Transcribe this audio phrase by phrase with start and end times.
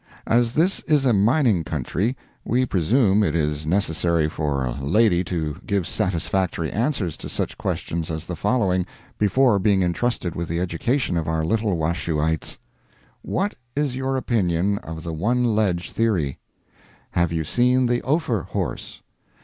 [0.25, 5.57] As this is a mining country, we presume it is necessary for a lady to
[5.63, 8.87] give satisfactory answers to such questions as the following,
[9.19, 12.57] before being entrusted with the education of our little Washoeites:
[13.21, 16.39] "What is your opinion of the one ledge theory?
[17.11, 19.03] Have you seen the Ophir horse?